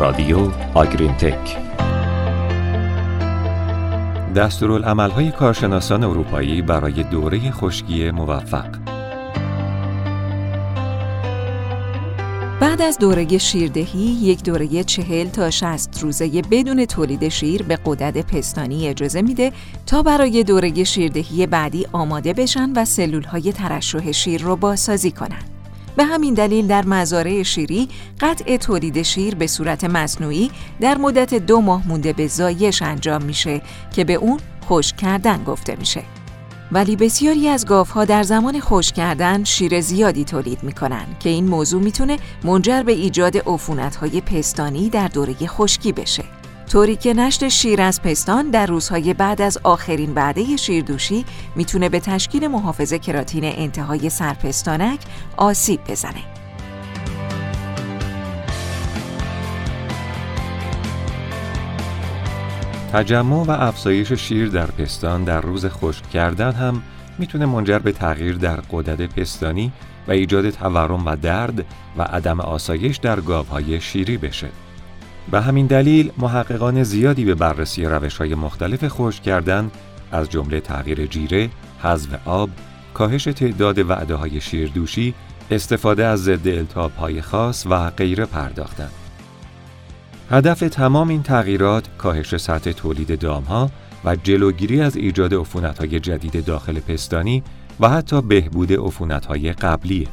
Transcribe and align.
رادیو 0.00 0.50
آگرین 0.74 1.12
تک 1.12 1.56
دستورالعملهای 4.36 5.30
کارشناسان 5.30 6.04
اروپایی 6.04 6.62
برای 6.62 7.02
دوره 7.02 7.50
خشکی 7.50 8.10
موفق 8.10 8.66
بعد 12.60 12.82
از 12.82 12.98
دوره 12.98 13.38
شیردهی 13.38 14.00
یک 14.00 14.42
دوره 14.42 14.84
چهل 14.84 15.28
تا 15.28 15.50
60 15.50 16.02
روزه 16.02 16.42
بدون 16.50 16.84
تولید 16.84 17.28
شیر 17.28 17.62
به 17.62 17.78
قدرت 17.84 18.26
پستانی 18.26 18.88
اجازه 18.88 19.22
میده 19.22 19.52
تا 19.86 20.02
برای 20.02 20.44
دوره 20.44 20.84
شیردهی 20.84 21.46
بعدی 21.46 21.86
آماده 21.92 22.32
بشن 22.32 22.72
و 22.76 22.84
سلول 22.84 23.24
های 23.24 23.52
ترشح 23.52 24.12
شیر 24.12 24.42
رو 24.42 24.56
بازسازی 24.56 25.10
کنن. 25.10 25.53
به 25.96 26.04
همین 26.04 26.34
دلیل 26.34 26.66
در 26.66 26.84
مزارع 26.86 27.42
شیری 27.42 27.88
قطع 28.20 28.56
تولید 28.56 29.02
شیر 29.02 29.34
به 29.34 29.46
صورت 29.46 29.84
مصنوعی 29.84 30.50
در 30.80 30.98
مدت 30.98 31.34
دو 31.34 31.60
ماه 31.60 31.88
مونده 31.88 32.12
به 32.12 32.26
زایش 32.26 32.82
انجام 32.82 33.22
میشه 33.22 33.62
که 33.94 34.04
به 34.04 34.14
اون 34.14 34.40
خشک 34.64 34.96
کردن 34.96 35.44
گفته 35.44 35.76
میشه. 35.76 36.02
ولی 36.72 36.96
بسیاری 36.96 37.48
از 37.48 37.66
گاوها 37.66 38.04
در 38.04 38.22
زمان 38.22 38.60
خوش 38.60 38.92
کردن 38.92 39.44
شیر 39.44 39.80
زیادی 39.80 40.24
تولید 40.24 40.62
می‌کنن 40.62 41.06
که 41.20 41.28
این 41.28 41.46
موضوع 41.46 41.82
می‌تونه 41.82 42.16
منجر 42.44 42.82
به 42.82 42.92
ایجاد 42.92 43.36
های 44.00 44.20
پستانی 44.20 44.88
در 44.88 45.08
دوره 45.08 45.34
خشکی 45.46 45.92
بشه. 45.92 46.24
طوری 46.70 46.96
که 46.96 47.14
نشت 47.14 47.48
شیر 47.48 47.82
از 47.82 48.02
پستان 48.02 48.50
در 48.50 48.66
روزهای 48.66 49.14
بعد 49.14 49.42
از 49.42 49.58
آخرین 49.62 50.14
وعده 50.14 50.56
شیردوشی 50.56 51.24
می‌تونه 51.56 51.88
به 51.88 52.00
تشکیل 52.00 52.48
محافظ 52.48 52.92
کراتین 52.94 53.44
انتهای 53.44 54.10
سرپستانک 54.10 55.00
آسیب 55.36 55.80
بزنه. 55.88 56.20
تجمع 62.92 63.44
و 63.44 63.50
افزایش 63.50 64.12
شیر 64.12 64.48
در 64.48 64.66
پستان 64.66 65.24
در 65.24 65.40
روز 65.40 65.66
خشک 65.66 66.10
کردن 66.10 66.52
هم 66.52 66.82
می‌تونه 67.18 67.46
منجر 67.46 67.78
به 67.78 67.92
تغییر 67.92 68.36
در 68.36 68.56
قدرت 68.70 69.00
پستانی 69.00 69.72
و 70.08 70.12
ایجاد 70.12 70.50
تورم 70.50 71.06
و 71.06 71.16
درد 71.16 71.66
و 71.98 72.02
عدم 72.02 72.40
آسایش 72.40 72.96
در 72.96 73.20
گاوهای 73.20 73.80
شیری 73.80 74.16
بشه. 74.16 74.48
به 75.30 75.40
همین 75.40 75.66
دلیل 75.66 76.12
محققان 76.18 76.82
زیادی 76.82 77.24
به 77.24 77.34
بررسی 77.34 77.84
روش 77.84 78.16
های 78.16 78.34
مختلف 78.34 78.88
خشک 78.88 79.22
کردن 79.22 79.70
از 80.12 80.30
جمله 80.30 80.60
تغییر 80.60 81.06
جیره، 81.06 81.50
حذف 81.82 82.08
آب، 82.24 82.50
کاهش 82.94 83.24
تعداد 83.24 83.90
وعده 83.90 84.14
های 84.14 84.40
شیردوشی، 84.40 85.14
استفاده 85.50 86.04
از 86.04 86.22
ضد 86.22 86.48
التهاب 86.48 86.96
های 86.96 87.22
خاص 87.22 87.66
و 87.66 87.90
غیره 87.90 88.24
پرداختند. 88.24 88.92
هدف 90.30 90.60
تمام 90.60 91.08
این 91.08 91.22
تغییرات 91.22 91.84
کاهش 91.98 92.36
سطح 92.36 92.72
تولید 92.72 93.18
دامها 93.18 93.70
و 94.04 94.16
جلوگیری 94.16 94.80
از 94.80 94.96
ایجاد 94.96 95.32
های 95.78 96.00
جدید 96.00 96.44
داخل 96.44 96.80
پستانی 96.80 97.42
و 97.80 97.88
حتی 97.88 98.22
بهبود 98.22 98.72
های 99.28 99.52
قبلی. 99.52 100.08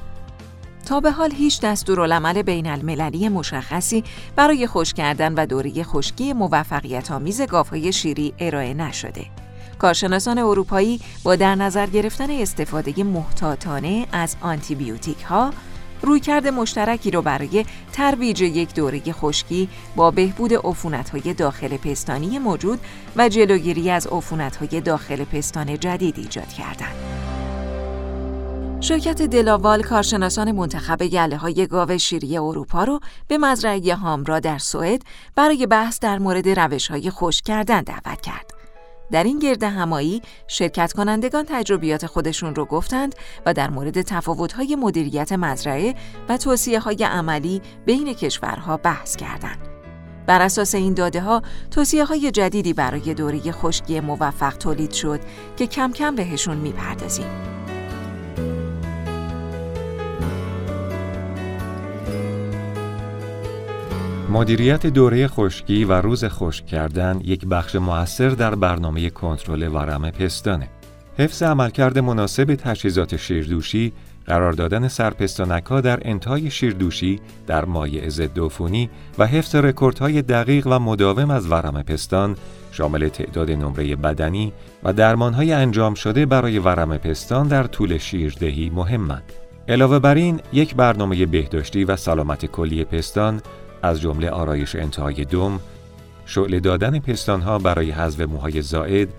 تا 0.86 1.00
به 1.00 1.12
حال 1.12 1.32
هیچ 1.32 1.62
دستورالعمل 1.62 2.42
بین 2.42 2.68
المللی 2.68 3.30
مشخصی 3.30 4.04
برای 4.36 4.68
خوش 4.68 4.94
کردن 4.94 5.34
و 5.34 5.46
دوره 5.46 5.84
خشکی 5.84 6.34
موفقیت 6.34 7.12
آمیز 7.12 7.42
گاوهای 7.42 7.94
شیری 7.94 8.34
ارائه 8.40 8.74
نشده. 8.74 9.26
کارشناسان 9.80 10.38
اروپایی 10.38 11.00
با 11.24 11.36
در 11.36 11.56
نظر 11.56 11.86
گرفتن 11.86 12.32
استفاده 12.32 13.04
محتاطانه 13.04 14.08
از 14.12 14.36
آنتیبیوتیک 14.42 15.22
ها 15.22 15.54
رویکرد 16.02 16.48
مشترکی 16.48 17.12
رو 17.12 17.22
برای 17.22 17.66
ترویج 17.94 18.42
یک 18.42 18.74
دوره 18.74 19.02
خشکی 19.12 19.70
با 19.96 20.12
بهبود 20.12 20.54
های 21.14 21.34
داخل 21.34 21.78
پستانی 21.78 22.40
موجود 22.40 22.80
و 23.16 23.30
جلوگیری 23.30 23.90
از 23.90 24.08
های 24.60 24.82
داخل 24.82 25.24
پستان 25.24 25.80
جدید 25.80 26.18
ایجاد 26.18 26.48
کردند. 26.48 27.11
شرکت 28.82 29.22
دلاوال 29.22 29.84
کارشناسان 29.84 30.52
منتخب 30.52 31.08
گله 31.08 31.38
های 31.38 31.68
گاو 31.68 31.98
شیری 31.98 32.38
اروپا 32.38 32.84
رو 32.84 33.00
به 33.28 33.38
مزرعه 33.38 33.96
هامرا 33.96 34.40
در 34.40 34.58
سوئد 34.58 35.02
برای 35.36 35.66
بحث 35.66 36.00
در 36.00 36.20
مورد 36.20 36.50
روش 36.50 36.88
های 36.88 37.10
خوش 37.10 37.42
کردن 37.42 37.82
دعوت 37.82 38.22
کرد. 38.22 38.52
در 39.12 39.24
این 39.24 39.40
گرد 39.40 39.64
همایی 39.64 40.22
شرکت 40.48 40.94
کنندگان 40.94 41.46
تجربیات 41.50 42.06
خودشون 42.06 42.56
رو 42.56 42.66
گفتند 42.66 43.16
و 43.46 43.54
در 43.54 43.70
مورد 43.70 44.02
تفاوت‌های 44.02 44.76
مدیریت 44.76 45.32
مزرعه 45.32 45.96
و 46.30 46.38
توصیه 46.38 46.80
های 46.80 47.04
عملی 47.04 47.62
بین 47.86 48.14
کشورها 48.14 48.78
بحث 48.78 49.16
کردند. 49.16 49.68
بر 50.28 50.42
اساس 50.42 50.76
این 50.76 50.94
داده 50.94 51.22
ها 51.22 51.42
توصیه 51.72 52.06
های 52.06 52.32
جدیدی 52.32 52.74
برای 52.74 53.14
دوره 53.14 53.52
خشکی 53.52 54.00
موفق 54.00 54.58
تولید 54.58 54.92
شد 54.92 55.20
که 55.58 55.68
کم 55.68 55.92
کم 55.92 56.16
بهشون 56.16 56.58
می‌پردازیم. 56.58 57.61
مدیریت 64.32 64.88
دوره 64.88 65.28
خشکی 65.28 65.86
و 65.86 65.94
روز 65.94 66.26
خشک 66.26 66.66
کردن 66.66 67.22
یک 67.24 67.46
بخش 67.46 67.76
موثر 67.76 68.30
در 68.30 68.56
برنامه 68.56 69.10
کنترل 69.10 69.68
ورم 69.68 70.12
پستانه. 70.12 70.70
حفظ 71.18 71.44
عملکرد 71.44 72.00
مناسب 72.00 72.56
تجهیزات 72.56 73.18
شیردوشی، 73.18 73.94
قرار 74.26 74.54
دادن 74.54 74.88
سرپستانک 74.88 75.64
در 75.64 76.00
انتهای 76.02 76.52
شیردوشی 76.52 77.20
در 77.48 77.66
مایع 77.66 78.10
ضد 78.10 78.40
عفونی 78.40 78.90
و 79.18 79.28
حفظ 79.28 79.56
رکوردهای 79.56 80.22
دقیق 80.22 80.68
و 80.68 80.80
مداوم 80.80 81.32
از 81.32 81.52
ورم 81.52 81.84
پستان 81.84 82.36
شامل 82.72 83.08
تعداد 83.10 83.52
نمره 83.52 83.96
بدنی 83.96 84.54
و 84.84 84.94
درمانهای 84.94 85.54
انجام 85.54 85.94
شده 85.94 86.26
برای 86.26 86.60
ورم 86.60 86.98
پستان 86.98 87.48
در 87.48 87.64
طول 87.64 87.98
شیردهی 87.98 88.70
مهمند. 88.70 89.34
علاوه 89.68 90.00
بر 90.00 90.16
این، 90.16 90.40
یک 90.54 90.76
برنامه 90.76 91.26
بهداشتی 91.26 91.84
و 91.84 91.96
سلامت 91.96 92.46
کلی 92.46 92.86
پستان 92.86 93.42
از 93.82 94.02
جمله 94.02 94.30
آرایش 94.30 94.76
انتهای 94.76 95.26
دم، 95.26 95.60
شعله 96.26 96.60
دادن 96.60 97.00
پستانها 97.00 97.60
برای 97.60 97.92
حذف 97.92 98.22
موهای 98.22 98.62
زائد، 98.62 99.10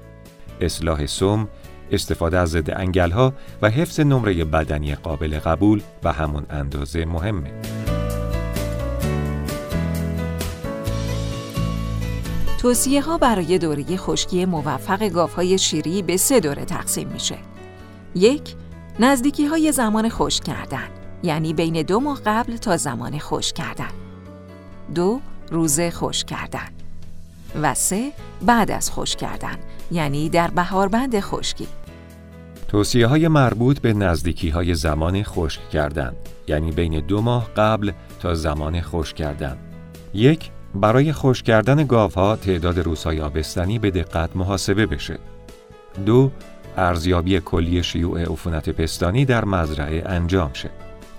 اصلاح 0.60 1.06
سم، 1.06 1.48
استفاده 1.92 2.38
از 2.38 2.50
ضد 2.50 2.70
انگلها 2.70 3.32
و 3.62 3.70
حفظ 3.70 4.00
نمره 4.00 4.44
بدنی 4.44 4.94
قابل 4.94 5.38
قبول 5.38 5.82
و 6.04 6.12
همون 6.12 6.46
اندازه 6.50 7.04
مهمه. 7.04 7.52
توصیه 12.62 13.02
ها 13.02 13.18
برای 13.18 13.58
دوره 13.58 13.96
خشکی 13.96 14.44
موفق 14.44 15.08
گاوهای 15.08 15.58
شیری 15.58 16.02
به 16.02 16.16
سه 16.16 16.40
دوره 16.40 16.64
تقسیم 16.64 17.08
میشه. 17.08 17.36
یک، 18.14 18.54
نزدیکی 19.00 19.46
های 19.46 19.72
زمان 19.72 20.08
خوش 20.08 20.40
کردن 20.40 20.88
یعنی 21.22 21.54
بین 21.54 21.82
دو 21.82 22.00
ماه 22.00 22.20
قبل 22.26 22.56
تا 22.56 22.76
زمان 22.76 23.18
خوش 23.18 23.52
کردن. 23.52 24.01
دو 24.94 25.20
روزه 25.50 25.90
خوش 25.90 26.24
کردن 26.24 26.68
و 27.62 27.74
سه 27.74 28.12
بعد 28.42 28.70
از 28.70 28.90
خوش 28.90 29.16
کردن 29.16 29.56
یعنی 29.90 30.28
در 30.28 30.48
بهاربند 30.48 31.20
خشکی. 31.20 31.66
توصیه 32.68 33.06
های 33.06 33.28
مربوط 33.28 33.80
به 33.80 33.92
نزدیکی 33.92 34.48
های 34.48 34.74
زمان 34.74 35.22
خشک 35.22 35.70
کردن 35.70 36.12
یعنی 36.46 36.72
بین 36.72 37.00
دو 37.00 37.20
ماه 37.20 37.50
قبل 37.56 37.92
تا 38.20 38.34
زمان 38.34 38.80
خوش 38.80 39.14
کردن. 39.14 39.56
یک 40.14 40.50
برای 40.74 41.12
خوش 41.12 41.42
کردن 41.42 41.86
گاوها 41.86 42.36
تعداد 42.36 42.78
روزهای 42.78 43.20
آبستنی 43.20 43.78
به 43.78 43.90
دقت 43.90 44.36
محاسبه 44.36 44.86
بشه. 44.86 45.18
دو 46.06 46.30
ارزیابی 46.76 47.40
کلی 47.40 47.82
شیوع 47.82 48.22
عفونت 48.22 48.68
پستانی 48.68 49.24
در 49.24 49.44
مزرعه 49.44 50.02
انجام 50.06 50.50
شه. 50.52 50.70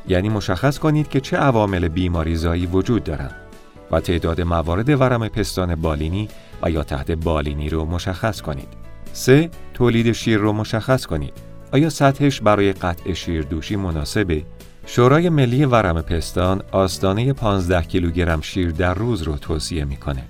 یعنی 0.08 0.30
مشخص 0.30 0.80
کنید 0.80 1.10
که 1.10 1.20
چه 1.20 1.38
عوامل 1.38 1.88
بیماری 1.88 2.36
زایی 2.36 2.66
وجود 2.66 3.04
دارند. 3.04 3.43
و 3.94 4.00
تعداد 4.00 4.42
موارد 4.42 4.90
ورم 5.01 5.28
پستان 5.28 5.75
بالینی 5.75 6.30
و 6.63 6.72
یا 6.72 6.84
تحت 6.84 7.12
بالینی 7.12 7.69
رو 7.69 7.86
مشخص 7.86 8.42
کنید. 8.42 8.68
3. 9.13 9.50
تولید 9.74 10.12
شیر 10.12 10.38
رو 10.38 10.54
مشخص 10.54 11.06
کنید. 11.06 11.34
آیا 11.72 11.90
سطحش 11.90 12.42
برای 12.42 12.74
قطع 12.74 13.13
شیر 13.13 13.44
دوشی 13.44 13.75
مناسبه؟ 13.75 14.44
شورای 14.86 15.30
ملی 15.30 15.66
ورم 15.66 16.01
پستان 16.01 16.62
آستانه 16.72 17.34
15 17.34 17.81
کیلوگرم 17.81 18.42
شیر 18.42 18.72
در 18.72 18.94
روز 18.94 19.22
رو 19.22 19.38
توصیه 19.38 19.86
می‌کنه. 19.86 20.24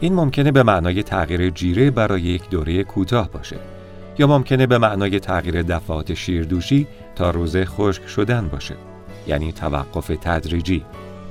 این 0.00 0.14
ممکنه 0.14 0.52
به 0.52 0.62
معنای 0.62 1.02
تغییر 1.02 1.50
جیره 1.50 1.90
برای 1.90 2.22
یک 2.22 2.50
دوره 2.50 2.84
کوتاه 2.84 3.30
باشه 3.30 3.56
یا 4.18 4.26
ممکنه 4.26 4.66
به 4.66 4.78
معنای 4.78 5.20
تغییر 5.20 5.62
دفعات 5.62 6.14
شیردوشی 6.14 6.86
تا 7.16 7.30
روز 7.30 7.56
خشک 7.56 8.08
شدن 8.08 8.48
باشه 8.48 8.74
یعنی 9.26 9.52
توقف 9.52 10.06
تدریجی 10.20 10.84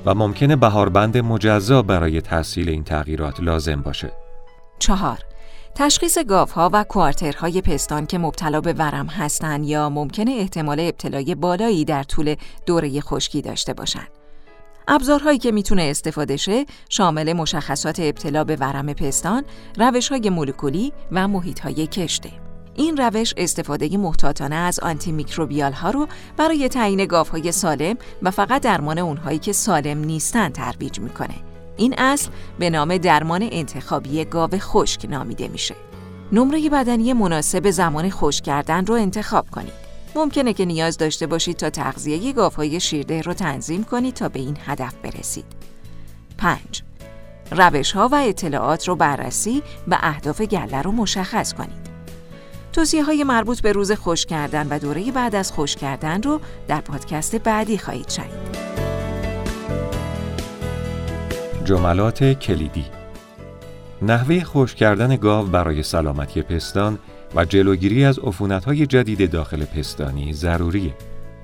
و 0.08 0.14
ممکنه 0.14 0.56
بهاربند 0.56 1.18
مجزا 1.18 1.82
برای 1.82 2.22
تحصیل 2.22 2.70
این 2.70 2.84
تغییرات 2.84 3.40
لازم 3.40 3.82
باشه. 3.82 4.12
چهار 4.80 5.18
تشخیص 5.76 6.18
گاوها 6.18 6.70
و 6.74 6.84
کوارترهای 6.84 7.62
پستان 7.62 8.06
که 8.06 8.18
مبتلا 8.18 8.62
به 8.62 8.74
ورم 8.74 9.06
هستند 9.06 9.66
یا 9.66 9.90
ممکنه 9.90 10.32
احتمال 10.32 10.80
ابتلای 10.80 11.36
بالایی 11.36 11.86
در 11.86 12.04
طول 12.04 12.36
دوره 12.66 13.02
خشکی 13.02 13.42
داشته 13.42 13.74
باشند. 13.74 14.08
ابزارهایی 14.88 15.38
که 15.38 15.52
می‌تونه 15.52 15.84
استفاده 15.84 16.38
شه 16.38 16.66
شامل 16.90 17.34
مشخصات 17.34 18.00
ابتلا 18.00 18.44
به 18.44 18.56
ورم 18.56 18.94
پستان، 18.94 19.44
روشهای 19.78 20.30
مولکولی 20.30 20.94
و 21.12 21.28
محیطهای 21.28 21.88
کشته. 21.88 22.47
این 22.78 22.98
روش 22.98 23.34
استفاده 23.38 23.98
محتاطانه 23.98 24.56
از 24.56 24.80
آنتی 24.80 25.12
میکروبیال 25.12 25.74
ها 25.74 25.90
رو 25.90 26.08
برای 26.38 26.70
تعیین 26.70 27.06
گاوهای 27.06 27.52
سالم 27.52 27.98
و 28.22 28.32
فقط 28.32 28.62
درمان 28.62 28.98
اونهایی 28.98 29.40
که 29.40 29.54
سالم 29.54 29.98
نیستن 29.98 30.50
ترویج 30.50 31.00
می‌کنه. 31.00 31.36
این 31.78 31.96
اصل 31.98 32.30
به 32.60 32.70
نام 32.70 32.98
درمان 32.98 33.50
انتخابی 33.52 34.26
گاو 34.26 34.50
خشک 34.58 35.06
نامیده 35.10 35.48
میشه. 35.48 35.76
نمره 36.32 36.70
بدنی 36.70 37.14
مناسب 37.14 37.70
زمان 37.70 38.10
خشک 38.10 38.44
کردن 38.44 38.86
رو 38.86 38.96
انتخاب 38.96 39.50
کنید. 39.50 39.88
ممکنه 40.16 40.54
که 40.54 40.66
نیاز 40.66 40.98
داشته 40.98 41.28
باشید 41.28 41.56
تا 41.56 41.70
تغذیه 41.70 42.34
گاوهای 42.34 42.80
شیرده 42.80 43.22
رو 43.22 43.34
تنظیم 43.34 43.84
کنید 43.84 44.14
تا 44.14 44.30
به 44.30 44.40
این 44.40 44.58
هدف 44.66 44.94
برسید. 45.04 45.46
5. 46.38 46.60
روش 47.52 47.92
ها 47.92 48.08
و 48.08 48.16
اطلاعات 48.16 48.88
رو 48.88 48.96
بررسی 48.96 49.64
و 49.88 49.98
اهداف 50.02 50.42
گله 50.42 50.82
رو 50.82 50.92
مشخص 50.92 51.54
کنید. 51.54 51.87
توصیه 52.78 53.04
های 53.04 53.24
مربوط 53.24 53.62
به 53.62 53.72
روز 53.72 53.92
خوش 53.92 54.26
کردن 54.26 54.68
و 54.68 54.80
دوره 54.80 55.12
بعد 55.12 55.36
از 55.36 55.52
خوش 55.52 55.76
کردن 55.76 56.22
رو 56.22 56.42
در 56.68 56.82
پادکست 56.82 57.36
بعدی 57.36 57.78
خواهید 57.78 58.10
شنید. 58.10 58.58
جملات 61.64 62.24
کلیدی 62.24 62.86
نحوه 64.02 64.44
خوش 64.44 64.76
کردن 64.76 65.16
گاو 65.16 65.46
برای 65.46 65.84
سلامتی 65.84 66.42
پستان 66.42 67.00
و 67.36 67.46
جلوگیری 67.46 68.06
از 68.06 68.20
های 68.66 68.86
جدید 68.86 69.32
داخل 69.32 69.66
پستانی 69.66 70.34
ضروریه. 70.34 70.94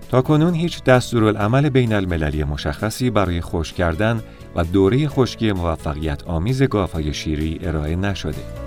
تا 0.09 0.21
کنون 0.21 0.53
هیچ 0.53 0.83
دستورالعمل 0.83 1.69
بین 1.69 1.94
المللی 1.94 2.44
مشخصی 2.44 3.09
برای 3.09 3.41
خوش 3.41 3.74
کردن 3.74 4.24
و 4.56 4.63
دوره 4.63 5.07
خشکی 5.07 5.51
موفقیت 5.51 6.24
آمیز 6.24 6.63
گاوهای 6.63 7.13
شیری 7.13 7.59
ارائه 7.63 7.95
نشده. 7.95 8.63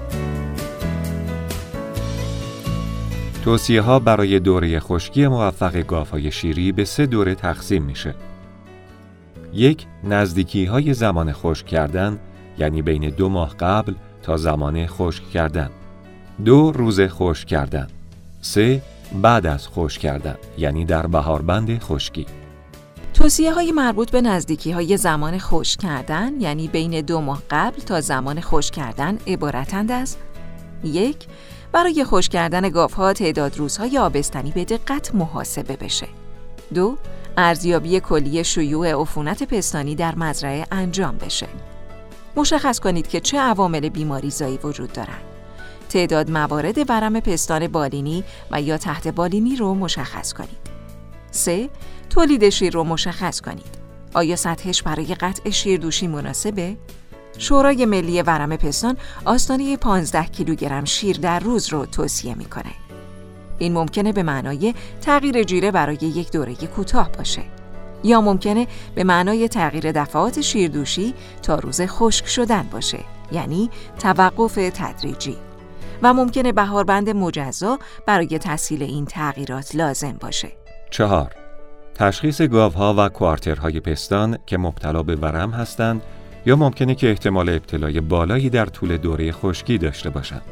توصیه 3.47 3.81
ها 3.81 3.99
برای 3.99 4.39
دوره 4.39 4.81
خشکی 4.81 5.27
موفق 5.27 5.77
گاوهای 5.77 6.31
شیری 6.33 6.73
به 6.73 6.85
سه 6.85 7.07
دوره 7.07 7.35
تقسیم 7.35 7.83
میشه. 7.83 8.15
یک 9.53 9.87
نزدیکی 10.05 10.65
های 10.65 10.95
زمان 10.95 11.33
خشک 11.33 11.67
کردن 11.67 12.19
یعنی 12.59 12.83
بین 12.83 13.11
دو 13.11 13.29
ماه 13.29 13.55
قبل 13.61 13.95
تا 14.23 14.37
زمان 14.37 14.87
خشک 14.87 15.31
کردن. 15.31 15.71
دو 16.45 16.73
روز 16.73 17.01
خشک 17.01 17.49
کردن. 17.49 17.87
سه 18.41 18.83
بعد 19.23 19.47
از 19.47 19.69
خشک 19.69 20.01
کردن 20.01 20.37
یعنی 20.59 20.85
در 20.85 21.07
بهاربند 21.07 21.79
خشکی. 21.79 22.27
توصیه 23.15 23.53
های 23.53 23.73
مربوط 23.73 24.11
به 24.11 24.21
نزدیکی 24.21 24.71
های 24.71 24.97
زمان 24.97 25.39
خشک 25.39 25.81
کردن 25.81 26.41
یعنی 26.41 26.69
بین 26.69 27.01
دو 27.01 27.21
ماه 27.21 27.43
قبل 27.51 27.81
تا 27.81 28.01
زمان 28.01 28.41
خشک 28.41 28.75
کردن 28.75 29.19
عبارتند 29.27 29.93
از 29.93 30.17
یک 30.85 31.27
برای 31.77 32.05
خوش 32.05 32.29
کردن 32.29 32.69
گاوها 32.69 33.13
تعداد 33.13 33.59
روزهای 33.59 33.99
آبستنی 33.99 34.51
به 34.51 34.65
دقت 34.65 35.15
محاسبه 35.15 35.77
بشه. 35.77 36.09
دو 36.75 36.97
ارزیابی 37.37 38.01
کلی 38.01 38.45
شیوع 38.45 39.01
عفونت 39.01 39.43
پستانی 39.43 39.95
در 39.95 40.15
مزرعه 40.15 40.67
انجام 40.71 41.17
بشه. 41.17 41.47
مشخص 42.37 42.81
کنید 42.81 43.09
که 43.09 43.21
چه 43.21 43.39
عوامل 43.39 43.89
بیماری 43.89 44.31
زایی 44.31 44.59
وجود 44.65 44.93
دارند. 44.93 45.23
تعداد 45.89 46.31
موارد 46.31 46.91
ورم 46.91 47.21
پستان 47.21 47.69
بالینی 47.69 48.25
و 48.51 48.63
یا 48.63 48.79
تحت 48.79 49.09
بالینی 49.09 49.57
رو 49.57 49.75
مشخص 49.75 50.33
کنید. 50.33 50.71
3. 51.31 51.69
تولید 52.11 52.49
شیر 52.49 52.73
رو 52.73 52.85
مشخص 52.85 53.41
کنید. 53.41 53.79
آیا 54.15 54.37
سطحش 54.37 54.83
برای 54.83 55.15
قطع 55.15 55.51
شیر 55.51 55.81
دوشی 55.81 56.07
مناسبه؟ 56.07 56.77
شورای 57.39 57.87
ملی 57.87 58.23
ورم 58.23 58.57
پستان 58.57 58.97
آستانه 59.25 59.77
15 59.77 60.25
کیلوگرم 60.25 60.85
شیر 60.85 61.19
در 61.19 61.39
روز 61.39 61.69
رو 61.69 61.87
توصیه 61.87 62.35
می‌کنه. 62.35 62.73
این 63.59 63.73
ممکنه 63.73 64.13
به 64.13 64.23
معنای 64.23 64.75
تغییر 65.01 65.43
جیره 65.43 65.71
برای 65.71 65.99
یک 66.03 66.33
دوره 66.33 66.55
کوتاه 66.55 67.13
باشه. 67.13 67.43
یا 68.05 68.21
ممکنه 68.21 68.67
به 68.95 69.05
معنای 69.05 69.49
تغییر 69.49 69.93
دفعات 69.93 70.41
شیردوشی 70.41 71.15
تا 71.43 71.55
روز 71.55 71.81
خشک 71.81 72.27
شدن 72.27 72.69
باشه 72.73 72.99
یعنی 73.33 73.71
توقف 73.99 74.55
تدریجی 74.75 75.37
و 76.03 76.15
ممکنه 76.15 76.53
بهاربند 76.53 77.11
مجزا 77.11 77.79
برای 78.07 78.39
تسهیل 78.39 78.83
این 78.83 79.05
تغییرات 79.05 79.75
لازم 79.75 80.17
باشه 80.21 80.53
چهار 80.91 81.33
تشخیص 81.95 82.43
گاوها 82.43 82.95
و 82.99 83.09
کوارترهای 83.09 83.81
پستان 83.81 84.39
که 84.47 84.59
مبتلا 84.59 85.03
به 85.03 85.17
ورم 85.17 85.51
هستند 85.51 86.03
یا 86.47 86.57
ممکنه 86.57 86.95
که 86.95 87.11
احتمال 87.11 87.49
ابتلای 87.49 88.01
بالایی 88.01 88.51
در 88.51 88.67
طول 88.67 88.97
دوره 88.97 89.33
خشکی 89.33 89.79
داشته 89.79 90.11
باشند. 90.11 90.43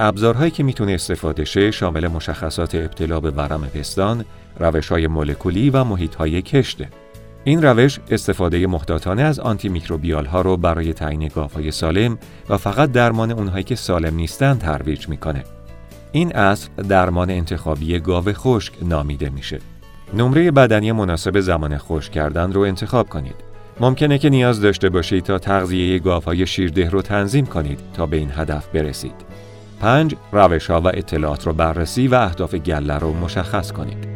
ابزارهایی 0.00 0.50
که 0.50 0.62
می‌تونه 0.62 0.92
استفاده 0.92 1.44
شه 1.44 1.70
شامل 1.70 2.08
مشخصات 2.08 2.74
ابتلا 2.74 3.20
به 3.20 3.30
ورم 3.30 3.60
پستان، 3.60 4.24
روشهای 4.58 5.06
مولکولی 5.06 5.70
و 5.70 5.84
محیطهای 5.84 6.42
کشته. 6.42 6.88
این 7.44 7.62
روش 7.62 7.98
استفاده 8.10 8.66
محتاطانه 8.66 9.22
از 9.22 9.40
آنتی 9.40 9.68
میکروبیال 9.68 10.26
ها 10.26 10.40
رو 10.40 10.56
برای 10.56 10.92
تعیین 10.92 11.28
گاوهای 11.34 11.70
سالم 11.70 12.18
و 12.48 12.56
فقط 12.56 12.92
درمان 12.92 13.30
اونهایی 13.30 13.64
که 13.64 13.74
سالم 13.74 14.14
نیستن 14.14 14.58
ترویج 14.58 15.08
می‌کنه. 15.08 15.44
این 16.12 16.36
اصل 16.36 16.68
درمان 16.88 17.30
انتخابی 17.30 18.00
گاو 18.00 18.32
خشک 18.32 18.72
نامیده 18.82 19.30
میشه. 19.30 19.58
نمره 20.14 20.50
بدنی 20.50 20.92
مناسب 20.92 21.40
زمان 21.40 21.78
خشک 21.78 22.12
کردن 22.12 22.52
رو 22.52 22.60
انتخاب 22.60 23.08
کنید. 23.08 23.51
ممکنه 23.80 24.18
که 24.18 24.30
نیاز 24.30 24.60
داشته 24.60 24.88
باشید 24.88 25.24
تا 25.24 25.38
تغذیه 25.38 25.98
گاوهای 25.98 26.46
شیرده 26.46 26.90
رو 26.90 27.02
تنظیم 27.02 27.46
کنید 27.46 27.80
تا 27.94 28.06
به 28.06 28.16
این 28.16 28.30
هدف 28.34 28.66
برسید. 28.66 29.14
5. 29.80 30.14
روش 30.32 30.70
ها 30.70 30.80
و 30.80 30.86
اطلاعات 30.86 31.46
رو 31.46 31.52
بررسی 31.52 32.08
و 32.08 32.14
اهداف 32.14 32.54
گله 32.54 32.98
رو 32.98 33.12
مشخص 33.12 33.72
کنید. 33.72 34.11